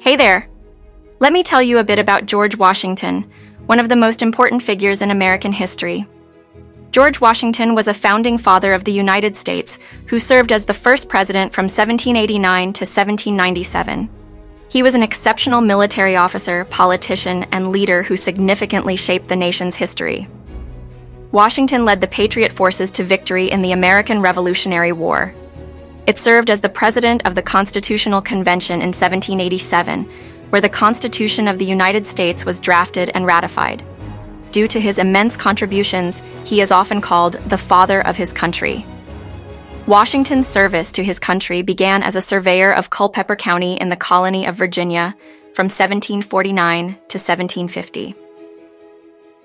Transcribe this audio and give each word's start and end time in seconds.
Hey 0.00 0.16
there! 0.16 0.48
Let 1.18 1.30
me 1.30 1.42
tell 1.42 1.60
you 1.60 1.76
a 1.76 1.84
bit 1.84 1.98
about 1.98 2.24
George 2.24 2.56
Washington, 2.56 3.30
one 3.66 3.78
of 3.78 3.90
the 3.90 3.96
most 3.96 4.22
important 4.22 4.62
figures 4.62 5.02
in 5.02 5.10
American 5.10 5.52
history. 5.52 6.06
George 6.90 7.20
Washington 7.20 7.74
was 7.74 7.86
a 7.86 7.92
founding 7.92 8.38
father 8.38 8.72
of 8.72 8.84
the 8.84 8.92
United 8.92 9.36
States 9.36 9.78
who 10.06 10.18
served 10.18 10.52
as 10.52 10.64
the 10.64 10.72
first 10.72 11.06
president 11.10 11.52
from 11.52 11.64
1789 11.64 12.72
to 12.72 12.84
1797. 12.86 14.08
He 14.70 14.82
was 14.82 14.94
an 14.94 15.02
exceptional 15.02 15.60
military 15.60 16.16
officer, 16.16 16.64
politician, 16.64 17.44
and 17.52 17.68
leader 17.70 18.02
who 18.02 18.16
significantly 18.16 18.96
shaped 18.96 19.28
the 19.28 19.36
nation's 19.36 19.76
history. 19.76 20.28
Washington 21.30 21.84
led 21.84 22.00
the 22.00 22.06
Patriot 22.06 22.54
forces 22.54 22.90
to 22.92 23.04
victory 23.04 23.50
in 23.50 23.60
the 23.60 23.72
American 23.72 24.22
Revolutionary 24.22 24.92
War. 24.92 25.34
It 26.10 26.18
served 26.18 26.50
as 26.50 26.58
the 26.58 26.68
president 26.68 27.24
of 27.24 27.36
the 27.36 27.42
Constitutional 27.56 28.20
Convention 28.20 28.82
in 28.82 28.88
1787, 28.88 30.10
where 30.50 30.60
the 30.60 30.68
Constitution 30.68 31.46
of 31.46 31.56
the 31.56 31.64
United 31.64 32.04
States 32.04 32.44
was 32.44 32.58
drafted 32.58 33.12
and 33.14 33.24
ratified. 33.24 33.84
Due 34.50 34.66
to 34.66 34.80
his 34.80 34.98
immense 34.98 35.36
contributions, 35.36 36.20
he 36.42 36.60
is 36.60 36.72
often 36.72 37.00
called 37.00 37.34
the 37.46 37.56
father 37.56 38.00
of 38.00 38.16
his 38.16 38.32
country. 38.32 38.84
Washington's 39.86 40.48
service 40.48 40.90
to 40.90 41.04
his 41.04 41.20
country 41.20 41.62
began 41.62 42.02
as 42.02 42.16
a 42.16 42.20
surveyor 42.20 42.72
of 42.72 42.90
Culpeper 42.90 43.36
County 43.36 43.74
in 43.80 43.88
the 43.88 43.94
colony 43.94 44.46
of 44.46 44.56
Virginia 44.56 45.14
from 45.54 45.66
1749 45.66 46.86
to 46.86 47.18
1750. 47.18 48.16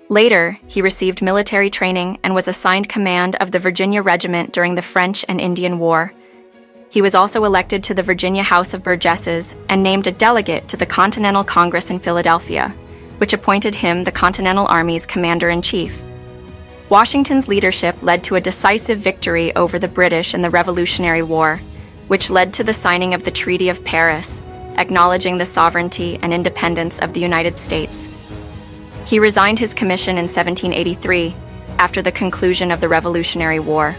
Later, 0.08 0.58
he 0.66 0.82
received 0.82 1.22
military 1.22 1.70
training 1.70 2.18
and 2.24 2.34
was 2.34 2.48
assigned 2.48 2.88
command 2.88 3.36
of 3.36 3.52
the 3.52 3.60
Virginia 3.60 4.02
Regiment 4.02 4.52
during 4.52 4.74
the 4.74 4.82
French 4.82 5.24
and 5.28 5.40
Indian 5.40 5.78
War. 5.78 6.12
He 6.88 7.02
was 7.02 7.14
also 7.14 7.44
elected 7.44 7.82
to 7.84 7.94
the 7.94 8.02
Virginia 8.02 8.42
House 8.42 8.72
of 8.72 8.82
Burgesses 8.82 9.54
and 9.68 9.82
named 9.82 10.06
a 10.06 10.12
delegate 10.12 10.68
to 10.68 10.76
the 10.76 10.86
Continental 10.86 11.44
Congress 11.44 11.90
in 11.90 11.98
Philadelphia, 11.98 12.74
which 13.18 13.32
appointed 13.32 13.74
him 13.74 14.04
the 14.04 14.12
Continental 14.12 14.66
Army's 14.68 15.06
commander 15.06 15.50
in 15.50 15.62
chief. 15.62 16.04
Washington's 16.88 17.48
leadership 17.48 18.00
led 18.02 18.22
to 18.24 18.36
a 18.36 18.40
decisive 18.40 19.00
victory 19.00 19.54
over 19.56 19.78
the 19.78 19.88
British 19.88 20.34
in 20.34 20.42
the 20.42 20.50
Revolutionary 20.50 21.22
War, 21.22 21.60
which 22.06 22.30
led 22.30 22.52
to 22.54 22.64
the 22.64 22.72
signing 22.72 23.12
of 23.12 23.24
the 23.24 23.30
Treaty 23.32 23.68
of 23.68 23.84
Paris, 23.84 24.40
acknowledging 24.76 25.38
the 25.38 25.44
sovereignty 25.44 26.18
and 26.22 26.32
independence 26.32 27.00
of 27.00 27.12
the 27.12 27.20
United 27.20 27.58
States. 27.58 28.08
He 29.06 29.18
resigned 29.18 29.58
his 29.58 29.74
commission 29.74 30.18
in 30.18 30.24
1783 30.24 31.34
after 31.78 32.02
the 32.02 32.12
conclusion 32.12 32.70
of 32.70 32.80
the 32.80 32.88
Revolutionary 32.88 33.58
War. 33.58 33.96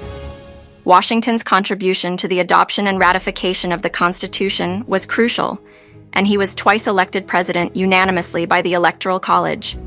Washington's 0.88 1.44
contribution 1.44 2.16
to 2.16 2.30
the 2.30 2.40
adoption 2.40 2.88
and 2.88 2.98
ratification 2.98 3.74
of 3.74 3.82
the 3.82 3.90
Constitution 3.90 4.86
was 4.88 5.06
crucial, 5.06 5.60
and 6.14 6.26
he 6.26 6.38
was 6.38 6.56
twice 6.56 6.88
elected 6.88 7.28
president 7.28 7.76
unanimously 7.76 8.46
by 8.46 8.62
the 8.62 8.72
Electoral 8.72 9.20
College. 9.20 9.78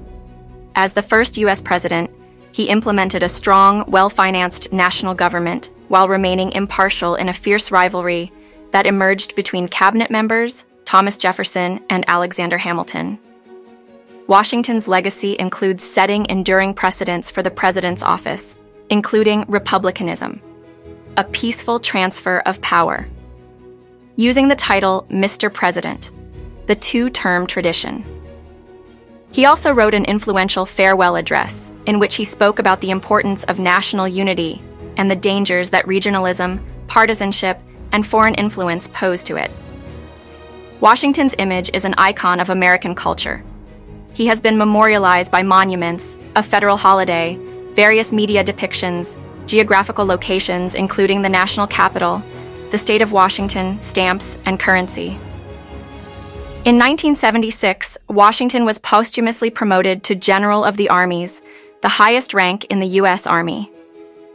As 0.75 0.93
the 0.93 1.01
first 1.01 1.39
U.S. 1.39 1.62
president, 1.62 2.11
he 2.53 2.69
implemented 2.69 3.23
a 3.23 3.31
strong, 3.31 3.91
well 3.91 4.11
financed 4.11 4.75
national 4.75 5.15
government 5.15 5.71
while 5.89 6.06
remaining 6.06 6.53
impartial 6.53 7.15
in 7.15 7.31
a 7.31 7.33
fierce 7.33 7.71
rivalry 7.71 8.31
that 8.73 8.84
emerged 8.84 9.34
between 9.34 9.69
cabinet 9.69 10.11
members, 10.11 10.67
Thomas 10.84 11.17
Jefferson, 11.17 11.81
and 11.89 12.05
Alexander 12.09 12.59
Hamilton. 12.59 13.19
Washington's 14.27 14.87
legacy 14.87 15.34
includes 15.39 15.83
setting 15.83 16.27
enduring 16.28 16.75
precedents 16.75 17.31
for 17.31 17.43
the 17.43 17.51
president's 17.51 18.03
office, 18.03 18.55
including 18.91 19.47
republicanism, 19.48 20.43
a 21.16 21.25
peaceful 21.25 21.78
transfer 21.78 22.41
of 22.41 22.61
power. 22.61 23.06
Using 24.16 24.48
the 24.48 24.56
title 24.56 25.06
Mr. 25.11 25.53
President, 25.53 26.11
the 26.66 26.75
two 26.75 27.11
term 27.11 27.47
tradition. 27.47 28.05
He 29.32 29.44
also 29.47 29.71
wrote 29.71 29.94
an 29.94 30.04
influential 30.04 30.66
farewell 30.66 31.16
address 31.16 31.72
in 31.87 31.98
which 31.98 32.16
he 32.16 32.25
spoke 32.25 32.59
about 32.59 32.81
the 32.81 32.91
importance 32.91 33.44
of 33.44 33.59
national 33.59 34.09
unity 34.09 34.62
and 34.97 35.10
the 35.10 35.16
dangers 35.16 35.71
that 35.71 35.87
regionalism, 35.87 36.60
partisanship, 36.87 37.60
and 37.92 38.06
foreign 38.06 38.34
influence 38.34 38.88
pose 38.88 39.22
to 39.25 39.37
it. 39.37 39.50
Washington's 40.81 41.34
image 41.38 41.71
is 41.75 41.84
an 41.84 41.94
icon 41.98 42.41
of 42.41 42.50
American 42.50 42.94
culture. 42.94 43.44
He 44.15 44.27
has 44.27 44.41
been 44.41 44.59
memorialized 44.59 45.31
by 45.31 45.42
monuments, 45.42 46.16
a 46.37 46.42
federal 46.42 46.77
holiday, 46.77 47.38
various 47.75 48.12
media 48.12 48.42
depictions, 48.42 49.16
geographical 49.50 50.06
locations, 50.06 50.77
including 50.77 51.22
the 51.22 51.28
national 51.28 51.66
capital, 51.66 52.22
the 52.71 52.78
state 52.78 53.03
of 53.03 53.11
Washington, 53.11 53.81
stamps, 53.81 54.38
and 54.47 54.61
currency. 54.61 55.09
In 56.62 56.78
1976, 56.78 57.99
Washington 58.09 58.65
was 58.65 58.78
posthumously 58.78 59.50
promoted 59.50 60.05
to 60.05 60.15
General 60.15 60.62
of 60.62 60.77
the 60.77 60.89
Armies, 60.89 61.43
the 61.83 61.89
highest 61.89 62.33
rank 62.33 62.66
in 62.66 62.78
the 62.78 62.87
U.S. 63.00 63.27
Army. 63.27 63.72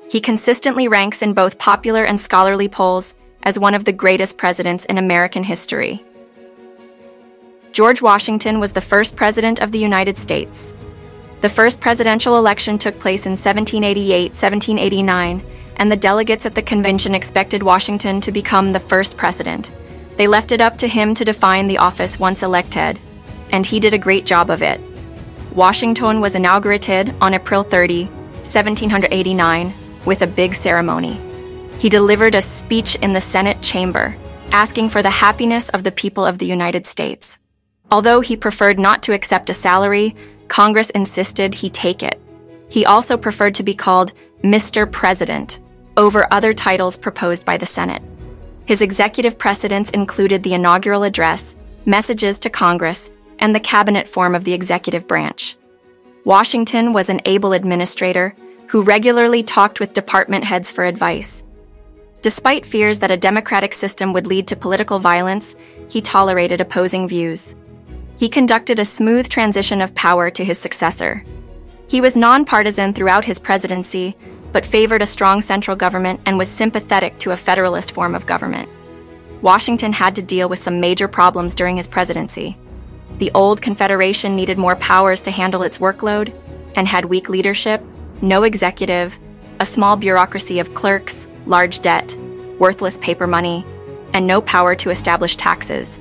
He 0.09 0.19
consistently 0.19 0.87
ranks 0.87 1.21
in 1.21 1.33
both 1.33 1.59
popular 1.59 2.03
and 2.03 2.19
scholarly 2.19 2.67
polls 2.67 3.15
as 3.43 3.57
one 3.57 3.73
of 3.73 3.85
the 3.85 3.93
greatest 3.93 4.37
presidents 4.37 4.83
in 4.85 4.97
American 4.97 5.43
history. 5.43 6.03
George 7.71 8.01
Washington 8.01 8.59
was 8.59 8.73
the 8.73 8.81
first 8.81 9.15
president 9.15 9.61
of 9.61 9.71
the 9.71 9.79
United 9.79 10.17
States. 10.17 10.73
The 11.45 11.49
first 11.49 11.79
presidential 11.79 12.37
election 12.37 12.79
took 12.79 12.99
place 12.99 13.27
in 13.27 13.33
1788 13.33 14.31
1789, 14.31 15.45
and 15.75 15.91
the 15.91 15.95
delegates 15.95 16.47
at 16.47 16.55
the 16.55 16.63
convention 16.63 17.13
expected 17.13 17.61
Washington 17.61 18.19
to 18.21 18.31
become 18.31 18.71
the 18.71 18.79
first 18.79 19.15
president. 19.15 19.71
They 20.15 20.25
left 20.25 20.51
it 20.51 20.59
up 20.59 20.75
to 20.79 20.87
him 20.87 21.13
to 21.13 21.23
define 21.23 21.67
the 21.67 21.77
office 21.77 22.17
once 22.17 22.41
elected, 22.41 22.99
and 23.51 23.63
he 23.63 23.79
did 23.79 23.93
a 23.93 23.99
great 23.99 24.25
job 24.25 24.49
of 24.49 24.63
it. 24.63 24.81
Washington 25.53 26.19
was 26.19 26.33
inaugurated 26.33 27.13
on 27.21 27.35
April 27.35 27.61
30, 27.61 28.05
1789, 28.05 29.71
with 30.03 30.23
a 30.23 30.33
big 30.41 30.55
ceremony. 30.55 31.21
He 31.77 31.89
delivered 31.89 32.33
a 32.33 32.41
speech 32.41 32.95
in 33.03 33.13
the 33.13 33.21
Senate 33.21 33.61
chamber, 33.61 34.15
asking 34.51 34.89
for 34.89 35.03
the 35.03 35.11
happiness 35.11 35.69
of 35.69 35.83
the 35.83 35.91
people 35.91 36.25
of 36.25 36.39
the 36.39 36.47
United 36.47 36.87
States. 36.87 37.37
Although 37.91 38.21
he 38.21 38.35
preferred 38.35 38.79
not 38.79 39.03
to 39.03 39.13
accept 39.13 39.51
a 39.51 39.53
salary, 39.53 40.15
Congress 40.47 40.89
insisted 40.91 41.53
he 41.53 41.69
take 41.69 42.03
it. 42.03 42.21
He 42.69 42.85
also 42.85 43.17
preferred 43.17 43.55
to 43.55 43.63
be 43.63 43.73
called 43.73 44.13
Mr. 44.43 44.91
President 44.91 45.59
over 45.97 46.27
other 46.31 46.53
titles 46.53 46.97
proposed 46.97 47.45
by 47.45 47.57
the 47.57 47.65
Senate. 47.65 48.03
His 48.65 48.81
executive 48.81 49.37
precedents 49.37 49.91
included 49.91 50.43
the 50.43 50.53
inaugural 50.53 51.03
address, 51.03 51.55
messages 51.85 52.39
to 52.39 52.49
Congress, 52.49 53.09
and 53.39 53.53
the 53.53 53.59
cabinet 53.59 54.07
form 54.07 54.35
of 54.35 54.43
the 54.43 54.53
executive 54.53 55.07
branch. 55.07 55.55
Washington 56.23 56.91
was 56.91 57.09
an 57.09 57.21
able 57.25 57.53
administrator 57.53 58.35
who 58.67 58.81
regularly 58.81 59.43
talked 59.43 59.79
with 59.79 59.93
department 59.93 60.43
heads 60.43 60.71
for 60.71 60.83
advice. 60.83 61.43
Despite 62.21 62.65
fears 62.65 62.99
that 62.99 63.11
a 63.11 63.17
democratic 63.17 63.73
system 63.73 64.11
would 64.13 64.25
lead 64.25 64.47
to 64.47 64.55
political 64.55 64.97
violence, 64.97 65.55
he 65.89 66.01
tolerated 66.01 66.59
opposing 66.59 67.07
views. 67.07 67.53
He 68.17 68.29
conducted 68.29 68.79
a 68.79 68.85
smooth 68.85 69.27
transition 69.27 69.81
of 69.81 69.93
power 69.95 70.29
to 70.31 70.45
his 70.45 70.57
successor. 70.57 71.23
He 71.87 72.01
was 72.01 72.15
nonpartisan 72.15 72.93
throughout 72.93 73.25
his 73.25 73.39
presidency, 73.39 74.15
but 74.51 74.65
favored 74.65 75.01
a 75.01 75.05
strong 75.05 75.41
central 75.41 75.75
government 75.75 76.21
and 76.25 76.37
was 76.37 76.49
sympathetic 76.49 77.17
to 77.19 77.31
a 77.31 77.37
federalist 77.37 77.91
form 77.91 78.15
of 78.15 78.25
government. 78.25 78.69
Washington 79.41 79.91
had 79.91 80.15
to 80.15 80.21
deal 80.21 80.47
with 80.47 80.63
some 80.63 80.79
major 80.79 81.07
problems 81.07 81.55
during 81.55 81.75
his 81.77 81.87
presidency. 81.87 82.57
The 83.17 83.31
old 83.35 83.61
Confederation 83.61 84.35
needed 84.35 84.57
more 84.57 84.75
powers 84.77 85.21
to 85.23 85.31
handle 85.31 85.63
its 85.63 85.77
workload 85.77 86.33
and 86.75 86.87
had 86.87 87.05
weak 87.05 87.29
leadership, 87.29 87.83
no 88.21 88.43
executive, 88.43 89.19
a 89.59 89.65
small 89.65 89.95
bureaucracy 89.97 90.59
of 90.59 90.73
clerks, 90.73 91.27
large 91.45 91.81
debt, 91.81 92.17
worthless 92.59 92.97
paper 92.97 93.27
money, 93.27 93.65
and 94.13 94.25
no 94.25 94.41
power 94.41 94.73
to 94.75 94.89
establish 94.89 95.35
taxes. 95.35 95.99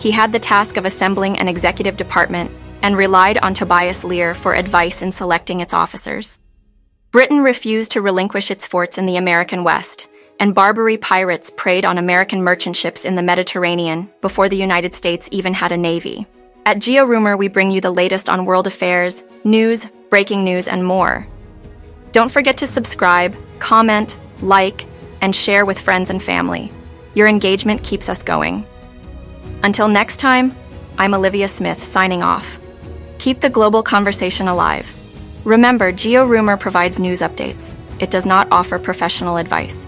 He 0.00 0.10
had 0.10 0.32
the 0.32 0.38
task 0.38 0.78
of 0.78 0.86
assembling 0.86 1.38
an 1.38 1.46
executive 1.46 1.96
department 1.96 2.50
and 2.82 2.96
relied 2.96 3.36
on 3.36 3.52
Tobias 3.52 4.02
Lear 4.02 4.34
for 4.34 4.54
advice 4.54 5.02
in 5.02 5.12
selecting 5.12 5.60
its 5.60 5.74
officers. 5.74 6.38
Britain 7.10 7.40
refused 7.42 7.92
to 7.92 8.00
relinquish 8.00 8.50
its 8.50 8.66
forts 8.66 8.96
in 8.96 9.04
the 9.04 9.18
American 9.18 9.62
West, 9.62 10.08
and 10.38 10.54
Barbary 10.54 10.96
pirates 10.96 11.50
preyed 11.54 11.84
on 11.84 11.98
American 11.98 12.42
merchant 12.42 12.76
ships 12.76 13.04
in 13.04 13.14
the 13.14 13.22
Mediterranean 13.22 14.10
before 14.22 14.48
the 14.48 14.56
United 14.56 14.94
States 14.94 15.28
even 15.32 15.52
had 15.52 15.70
a 15.70 15.76
navy. 15.76 16.26
At 16.64 16.78
GeoRumor, 16.78 17.36
we 17.36 17.48
bring 17.48 17.70
you 17.70 17.82
the 17.82 17.90
latest 17.90 18.30
on 18.30 18.46
world 18.46 18.66
affairs, 18.66 19.22
news, 19.44 19.86
breaking 20.08 20.44
news, 20.44 20.66
and 20.66 20.82
more. 20.82 21.26
Don't 22.12 22.30
forget 22.30 22.56
to 22.58 22.66
subscribe, 22.66 23.36
comment, 23.58 24.18
like, 24.40 24.86
and 25.20 25.36
share 25.36 25.66
with 25.66 25.78
friends 25.78 26.08
and 26.08 26.22
family. 26.22 26.72
Your 27.14 27.28
engagement 27.28 27.84
keeps 27.84 28.08
us 28.08 28.22
going. 28.22 28.64
Until 29.62 29.88
next 29.88 30.16
time, 30.16 30.56
I'm 30.96 31.12
Olivia 31.12 31.46
Smith 31.46 31.84
signing 31.84 32.22
off. 32.22 32.58
Keep 33.18 33.40
the 33.40 33.50
global 33.50 33.82
conversation 33.82 34.48
alive. 34.48 34.90
Remember, 35.44 35.92
GeoRumor 35.92 36.58
provides 36.58 36.98
news 36.98 37.20
updates. 37.20 37.70
It 37.98 38.10
does 38.10 38.24
not 38.24 38.48
offer 38.50 38.78
professional 38.78 39.36
advice. 39.36 39.86